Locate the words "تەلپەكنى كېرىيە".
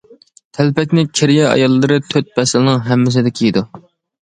0.57-1.51